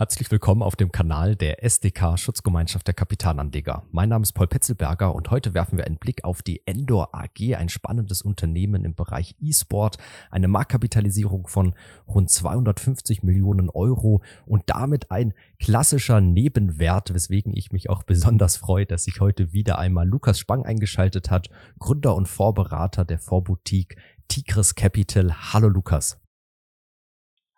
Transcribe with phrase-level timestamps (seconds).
[0.00, 3.82] Herzlich willkommen auf dem Kanal der SDK Schutzgemeinschaft der Kapitalanleger.
[3.90, 7.54] Mein Name ist Paul Petzelberger und heute werfen wir einen Blick auf die Endor AG,
[7.54, 9.98] ein spannendes Unternehmen im Bereich E-Sport,
[10.30, 11.74] eine Marktkapitalisierung von
[12.08, 18.86] rund 250 Millionen Euro und damit ein klassischer Nebenwert, weswegen ich mich auch besonders freue,
[18.86, 24.74] dass sich heute wieder einmal Lukas Spang eingeschaltet hat, Gründer und Vorberater der Vorboutique Tigris
[24.74, 25.52] Capital.
[25.52, 26.18] Hallo Lukas.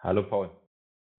[0.01, 0.62] Hallo Paul.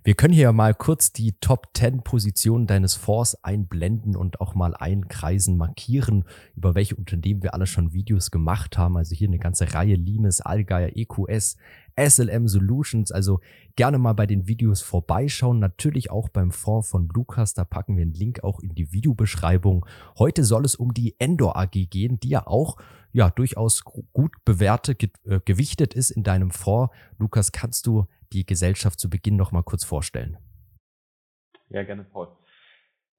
[0.06, 4.76] Wir können hier mal kurz die Top 10 Positionen deines Fonds einblenden und auch mal
[4.76, 6.26] einkreisen, markieren,
[6.58, 8.98] über welche Unternehmen wir alle schon Videos gemacht haben.
[8.98, 11.56] Also hier eine ganze Reihe Limes, Allgeier, EQS,
[11.98, 13.14] SLM Solutions.
[13.14, 13.40] Also
[13.78, 15.60] gerne mal bei den Videos vorbeischauen.
[15.60, 17.54] Natürlich auch beim Fonds von Lukas.
[17.54, 19.86] Da packen wir einen Link auch in die Videobeschreibung.
[20.20, 22.76] Heute soll es um die Endor AG gehen, die ja auch
[23.14, 26.94] ja durchaus gut bewertet, äh, gewichtet ist in deinem Fonds.
[27.20, 30.38] Lukas, kannst du die Gesellschaft zu Beginn noch mal kurz vorstellen?
[31.70, 32.28] Ja, gerne, Paul.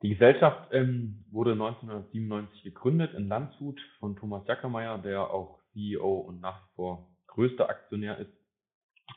[0.02, 6.40] Die Gesellschaft ähm, wurde 1997 gegründet in Landshut von Thomas Jackermeier, der auch CEO und
[6.40, 8.32] nach wie vor größter Aktionär ist.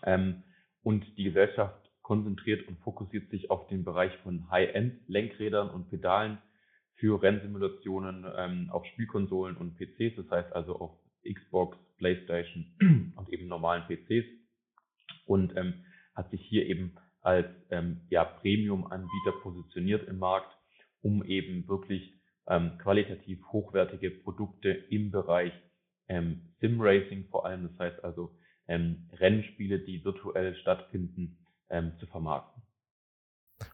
[0.04, 0.44] Ähm,
[0.84, 6.38] und die Gesellschaft konzentriert und fokussiert sich auf den Bereich von High-End-Lenkrädern und Pedalen
[6.96, 10.92] für Rennsimulationen ähm, auf Spielkonsolen und PCs, das heißt also auf
[11.30, 12.66] Xbox, PlayStation
[13.16, 14.26] und eben normalen PCs.
[15.26, 20.56] Und ähm, hat sich hier eben als ähm, ja, Premium-Anbieter positioniert im Markt,
[21.02, 22.14] um eben wirklich
[22.48, 25.54] ähm, qualitativ hochwertige Produkte im Bereich
[26.08, 28.32] ähm, Sim-Racing vor allem, das heißt also
[28.68, 31.38] ähm, Rennspiele, die virtuell stattfinden,
[31.70, 32.64] ähm, zu vermarkten.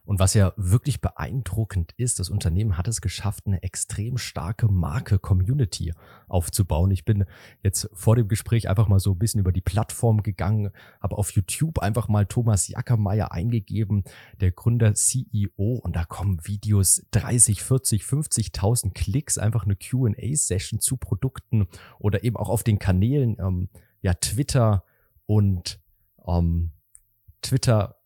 [0.04, 5.18] Und was ja wirklich beeindruckend ist, das Unternehmen hat es geschafft, eine extrem starke Marke
[5.18, 5.94] Community
[6.28, 6.90] aufzubauen.
[6.90, 7.24] Ich bin
[7.62, 10.70] jetzt vor dem Gespräch einfach mal so ein bisschen über die Plattform gegangen,
[11.00, 14.04] habe auf YouTube einfach mal Thomas Jackermeier eingegeben,
[14.40, 20.98] der Gründer CEO, und da kommen Videos 30, 40, 50.000 Klicks, einfach eine Q&A-Session zu
[20.98, 21.66] Produkten
[21.98, 23.68] oder eben auch auf den Kanälen, ähm,
[24.02, 24.84] ja, Twitter
[25.24, 25.80] und
[26.26, 26.72] ähm,
[27.40, 27.96] Twitter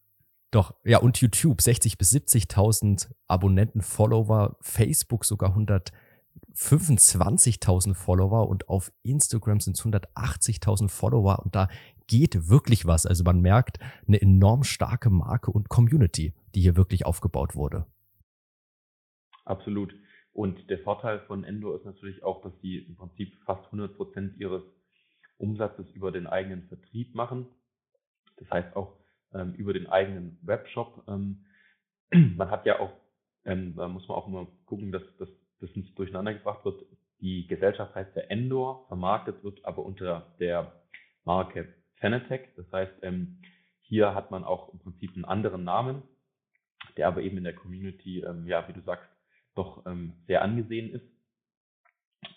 [0.50, 8.92] doch, ja, und YouTube 60 bis 70.000 Abonnenten, Follower, Facebook sogar 125.000 Follower und auf
[9.03, 11.69] Instagram sind es 180.000 Follower und da
[12.06, 13.04] geht wirklich was.
[13.04, 17.84] Also man merkt eine enorm starke Marke und Community, die hier wirklich aufgebaut wurde.
[19.44, 19.94] Absolut.
[20.32, 24.38] Und der Vorteil von Endo ist natürlich auch, dass sie im Prinzip fast 100 Prozent
[24.38, 24.62] ihres
[25.37, 27.47] Umsatzes über den eigenen Vertrieb machen.
[28.37, 28.98] Das heißt auch,
[29.34, 31.05] ähm, über den eigenen Webshop.
[31.09, 31.44] Ähm,
[32.37, 32.93] man hat ja auch,
[33.44, 35.28] ähm, da muss man auch immer gucken, dass, dass
[35.61, 36.84] das nicht durcheinander gebracht wird.
[37.21, 40.72] Die Gesellschaft heißt ja Endor, vermarktet wird aber unter der
[41.25, 42.55] Marke Fanatec.
[42.56, 43.41] Das heißt, ähm,
[43.81, 46.03] hier hat man auch im Prinzip einen anderen Namen,
[46.97, 49.09] der aber eben in der Community, ähm, ja, wie du sagst,
[49.55, 51.05] doch ähm, sehr angesehen ist.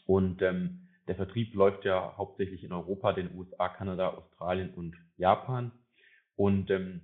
[0.08, 5.72] Und der Vertrieb läuft ja hauptsächlich in Europa, den USA, Kanada, Australien und Japan.
[6.42, 7.02] Und ähm,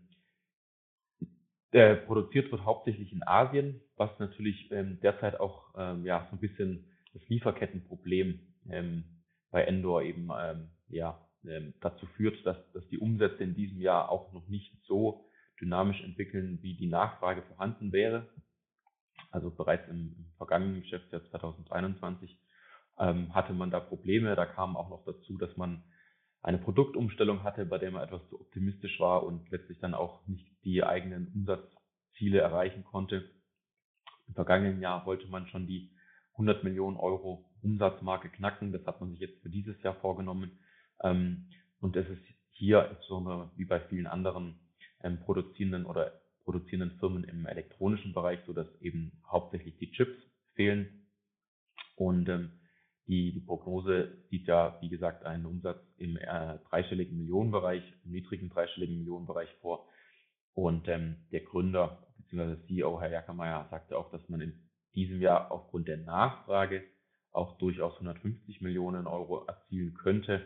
[1.70, 6.40] äh, produziert wird hauptsächlich in Asien, was natürlich ähm, derzeit auch ähm, ja, so ein
[6.40, 9.04] bisschen das Lieferkettenproblem ähm,
[9.52, 14.10] bei Endor eben ähm, ja, ähm, dazu führt, dass, dass die Umsätze in diesem Jahr
[14.10, 15.30] auch noch nicht so
[15.62, 18.28] dynamisch entwickeln, wie die Nachfrage vorhanden wäre.
[19.30, 22.40] Also bereits im, im vergangenen Geschäftsjahr 2021
[22.98, 24.36] ähm, hatte man da Probleme.
[24.36, 25.84] Da kam auch noch dazu, dass man
[26.42, 30.48] eine Produktumstellung hatte, bei der man etwas zu optimistisch war und letztlich dann auch nicht
[30.64, 33.30] die eigenen Umsatzziele erreichen konnte.
[34.28, 35.92] Im vergangenen Jahr wollte man schon die
[36.34, 38.72] 100 Millionen Euro Umsatzmarke knacken.
[38.72, 40.60] Das hat man sich jetzt für dieses Jahr vorgenommen.
[41.02, 41.50] Ähm,
[41.80, 42.22] und es ist
[42.52, 44.60] hier insbesondere wie bei vielen anderen
[45.04, 46.12] ähm, produzierenden oder
[46.44, 50.18] produzierenden Firmen im elektronischen Bereich so, dass eben hauptsächlich die Chips
[50.54, 51.08] fehlen.
[51.96, 52.52] Und ähm,
[53.08, 58.50] die, die Prognose sieht ja, wie gesagt, einen Umsatz im äh, dreistelligen Millionenbereich, im niedrigen
[58.50, 59.88] dreistelligen Millionenbereich vor.
[60.54, 62.58] Und ähm, der Gründer bzw.
[62.68, 64.60] CEO, Herr Jackermeier, sagte auch, dass man in
[64.94, 66.84] diesem Jahr aufgrund der Nachfrage
[67.32, 70.46] auch durchaus 150 Millionen Euro erzielen könnte,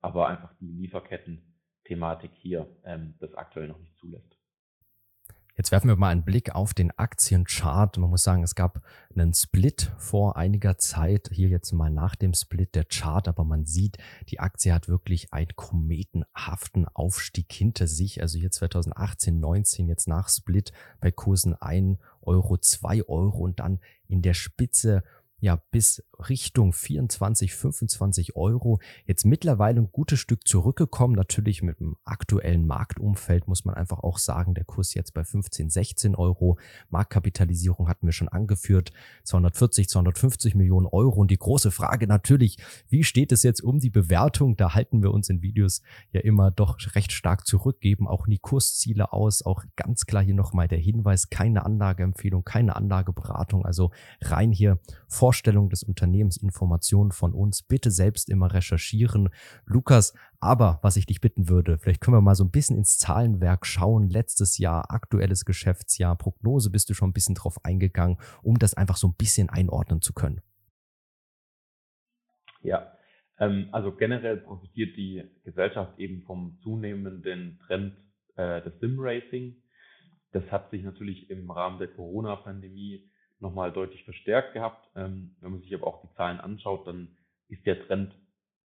[0.00, 4.33] aber einfach die Lieferketten-Thematik hier ähm, das aktuell noch nicht zulässt.
[5.56, 7.96] Jetzt werfen wir mal einen Blick auf den Aktienchart.
[7.98, 8.82] Man muss sagen, es gab
[9.14, 11.30] einen Split vor einiger Zeit.
[11.32, 13.98] Hier jetzt mal nach dem Split der Chart, aber man sieht,
[14.30, 18.20] die Aktie hat wirklich einen kometenhaften Aufstieg hinter sich.
[18.20, 23.78] Also hier 2018, 19, jetzt nach Split bei Kursen 1 Euro, 2 Euro und dann
[24.08, 25.04] in der Spitze
[25.38, 28.80] ja bis Richtung 24, 25 Euro.
[29.06, 31.14] Jetzt mittlerweile ein gutes Stück zurückgekommen.
[31.14, 35.70] Natürlich mit dem aktuellen Marktumfeld muss man einfach auch sagen, der Kurs jetzt bei 15,
[35.70, 36.58] 16 Euro.
[36.90, 38.92] Marktkapitalisierung hatten wir schon angeführt.
[39.24, 41.20] 240, 250 Millionen Euro.
[41.20, 44.56] Und die große Frage natürlich, wie steht es jetzt um die Bewertung?
[44.56, 45.82] Da halten wir uns in Videos
[46.12, 49.44] ja immer doch recht stark zurückgeben, auch nie Kursziele aus.
[49.44, 53.64] Auch ganz klar hier nochmal der Hinweis, keine Anlageempfehlung, keine Anlageberatung.
[53.64, 54.78] Also rein hier
[55.08, 57.62] Vorstellung des Unternehmens, Informationen von uns.
[57.62, 59.30] Bitte selbst immer recherchieren.
[59.66, 62.98] Lukas, aber was ich dich bitten würde, vielleicht können wir mal so ein bisschen ins
[62.98, 64.08] Zahlenwerk schauen.
[64.08, 68.96] Letztes Jahr, aktuelles Geschäftsjahr, Prognose bist du schon ein bisschen drauf eingegangen, um das einfach
[68.96, 70.40] so ein bisschen einordnen zu können.
[72.62, 72.92] Ja,
[73.38, 77.96] ähm, also generell profitiert die Gesellschaft eben vom zunehmenden Trend
[78.36, 79.56] äh, des Sim-Racing.
[80.32, 83.08] Das hat sich natürlich im Rahmen der Corona-Pandemie
[83.40, 84.88] nochmal deutlich verstärkt gehabt.
[84.96, 87.16] Ähm, wenn man sich aber auch die Zahlen anschaut, dann
[87.48, 88.14] ist der Trend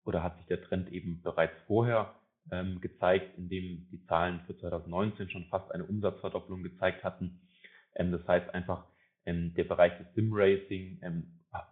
[0.04, 2.14] oder hat sich der Trend eben bereits vorher
[2.50, 7.40] ähm, gezeigt, indem die Zahlen für 2019 schon fast eine Umsatzverdopplung gezeigt hatten.
[7.94, 8.86] Ähm, das heißt einfach,
[9.26, 11.02] der Bereich des Sim-Racing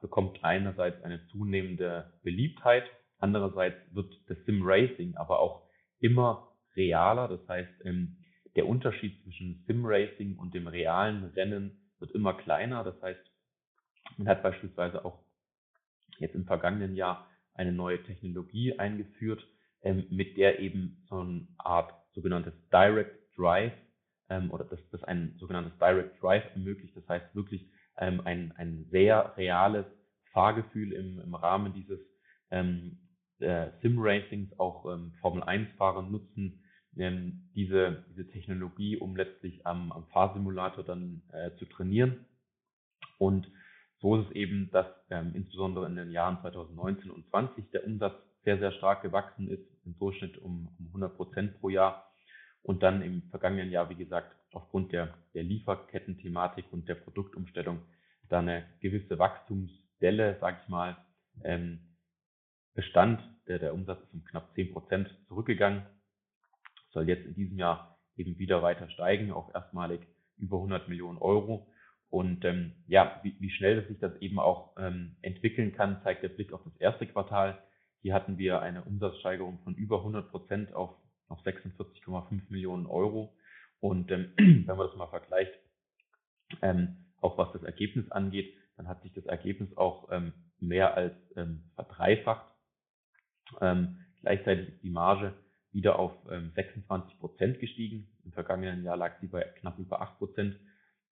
[0.02, 2.84] bekommt einerseits eine zunehmende Beliebtheit,
[3.18, 5.66] andererseits wird das Sim-Racing aber auch
[5.98, 7.28] immer realer.
[7.28, 7.72] Das heißt,
[8.56, 12.84] der Unterschied zwischen Sim-Racing und dem realen Rennen wird immer kleiner.
[12.84, 13.20] Das heißt,
[14.16, 15.18] man hat beispielsweise auch
[16.18, 19.46] jetzt im vergangenen Jahr eine neue Technologie eingeführt,
[19.82, 23.72] ähm, mit der eben so eine Art sogenanntes Direct Drive
[24.28, 26.96] ähm, oder das, das ein sogenanntes Direct Drive ermöglicht.
[26.96, 29.86] Das heißt wirklich ähm, ein, ein sehr reales
[30.32, 32.00] Fahrgefühl im, im Rahmen dieses
[32.50, 32.98] ähm,
[33.38, 34.58] äh, Sim-Racings.
[34.58, 36.62] Auch ähm, Formel-1-Fahrer nutzen
[36.96, 42.26] ähm, diese, diese Technologie, um letztlich am, am Fahrsimulator dann äh, zu trainieren.
[43.18, 43.50] Und
[44.00, 48.14] so ist es eben, dass ähm, insbesondere in den Jahren 2019 und 20 der Umsatz
[48.44, 52.10] sehr, sehr stark gewachsen ist, im Durchschnitt um, um 100 Prozent pro Jahr.
[52.62, 57.80] Und dann im vergangenen Jahr, wie gesagt, aufgrund der, der Lieferketten-Thematik und der Produktumstellung
[58.28, 60.96] da eine gewisse Wachstumsdelle, sag ich mal,
[61.44, 61.78] ähm,
[62.74, 63.22] bestand.
[63.46, 65.82] Der, der Umsatz ist um knapp 10 Prozent zurückgegangen
[66.96, 70.00] soll jetzt in diesem Jahr eben wieder weiter steigen auf erstmalig
[70.38, 71.68] über 100 Millionen Euro.
[72.08, 76.30] Und ähm, ja, wie, wie schnell sich das eben auch ähm, entwickeln kann, zeigt der
[76.30, 77.58] Blick auf das erste Quartal.
[78.00, 80.96] Hier hatten wir eine Umsatzsteigerung von über 100 Prozent auf,
[81.28, 83.36] auf 46,5 Millionen Euro.
[83.80, 85.52] Und ähm, wenn man das mal vergleicht,
[86.62, 91.14] ähm, auch was das Ergebnis angeht, dann hat sich das Ergebnis auch ähm, mehr als
[91.36, 92.46] ähm, verdreifacht.
[93.60, 95.34] Ähm, gleichzeitig ist die Marge
[95.76, 98.08] wieder auf 26 ähm, Prozent gestiegen.
[98.24, 100.58] Im vergangenen Jahr lag sie bei knapp über 8 Prozent.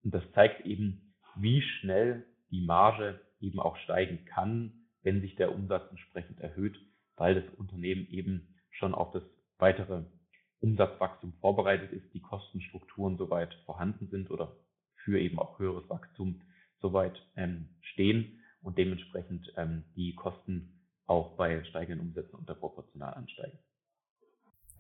[0.03, 4.73] Und das zeigt eben, wie schnell die Marge eben auch steigen kann,
[5.03, 6.79] wenn sich der Umsatz entsprechend erhöht,
[7.17, 9.23] weil das Unternehmen eben schon auf das
[9.59, 10.05] weitere
[10.61, 14.57] Umsatzwachstum vorbereitet ist, die Kostenstrukturen soweit vorhanden sind oder
[15.05, 16.41] für eben auch höheres Wachstum
[16.81, 23.59] soweit ähm, stehen und dementsprechend ähm, die Kosten auch bei steigenden Umsätzen unterproportional ansteigen.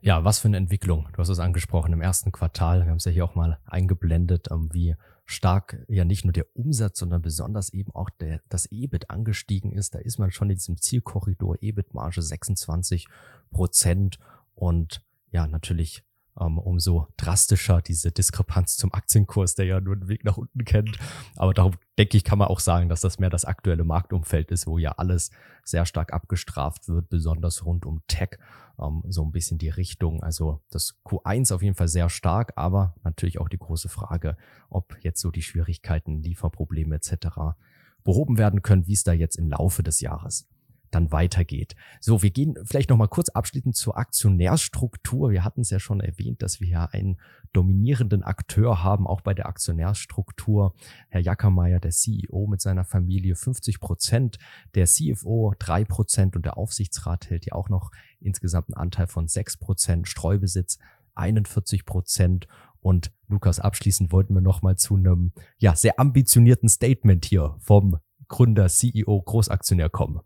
[0.05, 1.09] Ja, was für eine Entwicklung.
[1.15, 2.83] Du hast es angesprochen im ersten Quartal.
[2.83, 6.45] Wir haben es ja hier auch mal eingeblendet, ähm, wie stark ja nicht nur der
[6.53, 9.95] Umsatz, sondern besonders eben auch der, das EBIT angestiegen ist.
[9.95, 13.07] Da ist man schon in diesem Zielkorridor EBIT-Marge 26
[13.51, 14.19] Prozent
[14.55, 16.05] und ja, natürlich
[16.35, 20.99] umso drastischer diese Diskrepanz zum Aktienkurs, der ja nur den Weg nach unten kennt.
[21.37, 24.67] Aber darum denke ich, kann man auch sagen, dass das mehr das aktuelle Marktumfeld ist,
[24.67, 25.31] wo ja alles
[25.63, 28.39] sehr stark abgestraft wird, besonders rund um Tech,
[28.81, 30.23] ähm, so ein bisschen die Richtung.
[30.23, 34.37] Also das Q1 auf jeden Fall sehr stark, aber natürlich auch die große Frage,
[34.69, 37.57] ob jetzt so die Schwierigkeiten, Lieferprobleme etc.
[38.03, 40.49] behoben werden können, wie es da jetzt im Laufe des Jahres
[40.95, 41.75] dann weitergeht.
[42.01, 45.31] So, wir gehen vielleicht noch mal kurz abschließend zur Aktionärsstruktur.
[45.31, 47.19] Wir hatten es ja schon erwähnt, dass wir ja einen
[47.53, 50.75] dominierenden Akteur haben, auch bei der Aktionärsstruktur.
[51.09, 54.39] Herr Jackermeier, der CEO mit seiner Familie 50 Prozent,
[54.75, 59.29] der CFO drei Prozent und der Aufsichtsrat hält ja auch noch insgesamt einen Anteil von
[59.29, 60.79] sechs Prozent, Streubesitz
[61.15, 62.49] 41 Prozent
[62.81, 67.99] und Lukas, abschließend wollten wir noch mal zu einem ja sehr ambitionierten Statement hier vom
[68.29, 70.21] Gründer, CEO, Großaktionär kommen.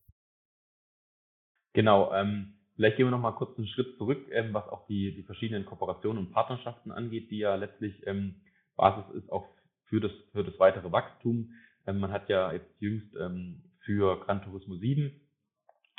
[1.79, 5.15] Genau, ähm, vielleicht gehen wir noch mal kurz einen Schritt zurück, ähm, was auch die,
[5.15, 8.35] die verschiedenen Kooperationen und Partnerschaften angeht, die ja letztlich ähm,
[8.75, 9.47] Basis ist auch
[9.85, 11.53] für das, für das weitere Wachstum.
[11.87, 15.21] Ähm, man hat ja jetzt jüngst ähm, für Gran Turismo 7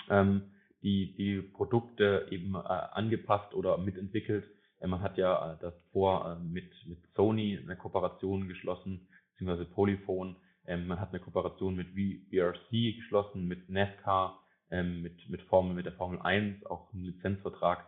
[0.09, 0.51] ähm,
[0.83, 4.43] die, die Produkte eben äh, angepasst oder mitentwickelt.
[4.81, 10.36] Äh, man hat ja äh, das vor mit, mit Sony eine Kooperation geschlossen, beziehungsweise Polyphone,
[10.65, 14.38] man hat eine Kooperation mit VRC geschlossen, mit NASCAR,
[14.71, 17.85] ähm, mit, mit Formel, mit der Formel 1, auch einen Lizenzvertrag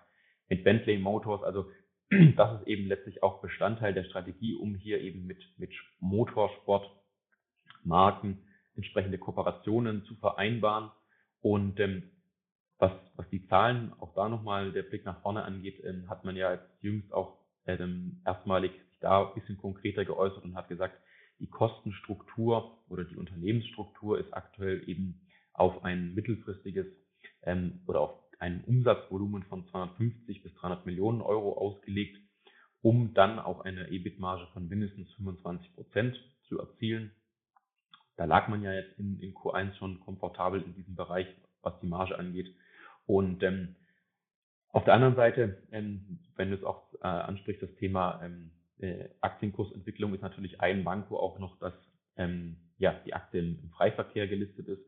[0.49, 1.43] mit Bentley Motors.
[1.43, 1.69] Also
[2.35, 8.39] das ist eben letztlich auch Bestandteil der Strategie, um hier eben mit, mit Motorsportmarken
[8.75, 10.91] entsprechende Kooperationen zu vereinbaren.
[11.41, 12.03] Und ähm,
[12.77, 16.35] was, was die Zahlen, auch da nochmal der Blick nach vorne angeht, ähm, hat man
[16.35, 20.97] ja jetzt jüngst auch ähm, erstmalig sich da ein bisschen konkreter geäußert und hat gesagt,
[21.39, 25.21] die Kostenstruktur oder die Unternehmensstruktur ist aktuell eben
[25.53, 26.87] auf ein mittelfristiges
[27.43, 32.17] ähm, oder auf ein Umsatzvolumen von 250 bis 300 Millionen Euro ausgelegt,
[32.81, 37.11] um dann auch eine EBIT-Marge von mindestens 25 Prozent zu erzielen.
[38.17, 41.27] Da lag man ja jetzt in, in Q1 schon komfortabel in diesem Bereich,
[41.61, 42.53] was die Marge angeht.
[43.05, 43.75] Und ähm,
[44.69, 49.09] auf der anderen Seite, ähm, wenn du es auch äh, ansprichst, das Thema ähm, äh,
[49.21, 51.73] Aktienkursentwicklung ist natürlich ein Manko auch noch, dass
[52.15, 54.81] ähm, ja, die Aktie im, im Freiverkehr gelistet ist.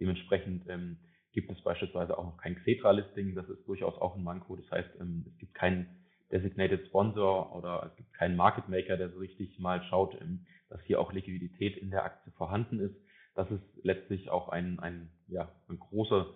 [0.00, 0.98] Dementsprechend ähm,
[1.32, 3.34] gibt es beispielsweise auch noch kein Xetra-Listing.
[3.34, 4.56] Das ist durchaus auch ein Manko.
[4.56, 5.86] Das heißt, ähm, es gibt keinen
[6.30, 10.82] Designated Sponsor oder es gibt keinen Market Maker, der so richtig mal schaut, ähm, dass
[10.82, 12.96] hier auch Liquidität in der Aktie vorhanden ist.
[13.34, 16.26] Das ist letztlich auch ein, ein, ja, ein großer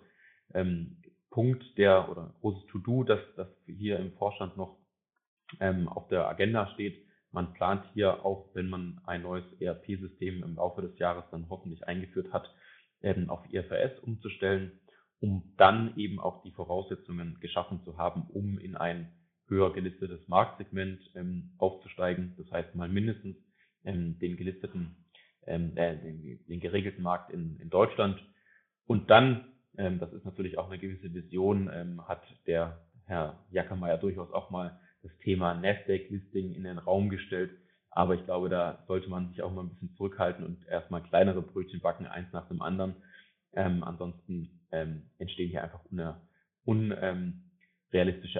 [0.53, 0.97] ähm,
[1.29, 4.77] Punkt, der oder ein großes To-Do, das, das hier im Vorstand noch
[5.59, 7.05] ähm, auf der Agenda steht.
[7.31, 11.87] Man plant hier auch, wenn man ein neues ERP-System im Laufe des Jahres dann hoffentlich
[11.87, 12.53] eingeführt hat,
[13.03, 14.79] ähm, auf IFRS umzustellen,
[15.19, 19.11] um dann eben auch die Voraussetzungen geschaffen zu haben, um in ein
[19.47, 22.33] höher gelistetes Marktsegment ähm, aufzusteigen.
[22.37, 23.37] Das heißt mal mindestens
[23.83, 24.95] ähm, den gelisteten,
[25.45, 28.19] ähm, äh, den, den, geregelten Markt in, in Deutschland.
[28.85, 29.45] Und dann,
[29.77, 34.49] ähm, das ist natürlich auch eine gewisse Vision, ähm, hat der Herr Jackermeier durchaus auch
[34.49, 37.51] mal das Thema Nasdaq-Listing in den Raum gestellt.
[37.95, 41.41] Aber ich glaube, da sollte man sich auch mal ein bisschen zurückhalten und erstmal kleinere
[41.41, 42.95] Brötchen backen, eins nach dem anderen.
[43.53, 45.85] Ähm, ansonsten ähm, entstehen hier einfach
[46.65, 47.43] unrealistische un, ähm,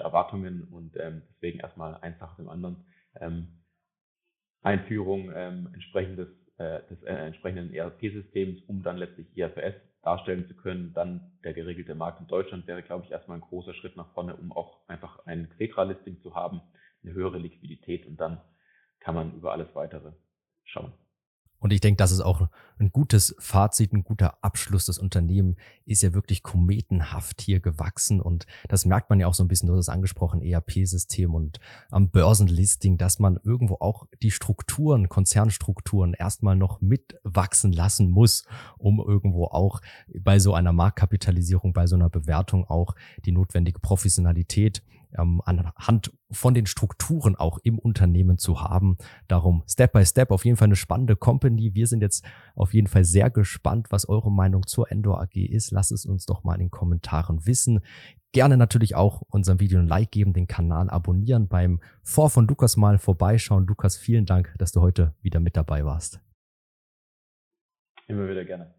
[0.04, 2.84] Erwartungen und ähm, deswegen erstmal eins nach dem anderen.
[3.20, 3.60] Ähm,
[4.62, 10.92] Einführung entsprechendes, äh, des äh, entsprechenden ERP-Systems, um dann letztlich IFRS darstellen zu können.
[10.94, 14.34] Dann der geregelte Markt in Deutschland wäre, glaube ich, erstmal ein großer Schritt nach vorne,
[14.36, 16.60] um auch einfach ein Xetra-Listing zu haben,
[17.02, 18.40] eine höhere Liquidität und dann
[19.04, 20.12] kann man über alles weitere
[20.64, 20.92] schauen.
[21.58, 24.84] Und ich denke, das ist auch ein gutes Fazit, ein guter Abschluss.
[24.84, 25.56] Das Unternehmen
[25.86, 29.68] ist ja wirklich kometenhaft hier gewachsen und das merkt man ja auch so ein bisschen,
[29.68, 36.12] du hast es angesprochen, ERP-System und am Börsenlisting, dass man irgendwo auch die Strukturen, Konzernstrukturen
[36.12, 38.44] erstmal noch mitwachsen lassen muss,
[38.76, 39.80] um irgendwo auch
[40.20, 42.94] bei so einer Marktkapitalisierung, bei so einer Bewertung auch
[43.24, 44.82] die notwendige Professionalität
[45.18, 48.96] ähm, anhand von den Strukturen auch im Unternehmen zu haben.
[49.28, 51.74] Darum Step by Step auf jeden Fall eine spannende Company.
[51.74, 55.70] Wir sind jetzt auf jeden Fall sehr gespannt, was eure Meinung zur Endor AG ist.
[55.70, 57.80] Lasst es uns doch mal in den Kommentaren wissen.
[58.32, 62.76] Gerne natürlich auch unserem Video ein Like geben, den Kanal abonnieren, beim Vor von Lukas
[62.76, 63.66] mal vorbeischauen.
[63.66, 66.20] Lukas, vielen Dank, dass du heute wieder mit dabei warst.
[68.08, 68.74] Immer wieder gerne.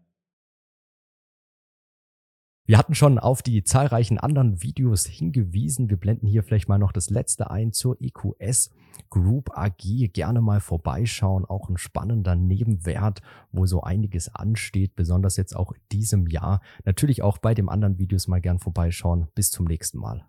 [2.66, 5.88] Wir hatten schon auf die zahlreichen anderen Videos hingewiesen.
[5.88, 8.72] Wir blenden hier vielleicht mal noch das letzte ein zur EQS
[9.08, 10.10] Group AG.
[10.12, 11.44] Gerne mal vorbeischauen.
[11.44, 16.60] Auch ein spannender Nebenwert, wo so einiges ansteht, besonders jetzt auch diesem Jahr.
[16.84, 19.28] Natürlich auch bei den anderen Videos mal gern vorbeischauen.
[19.36, 20.26] Bis zum nächsten Mal.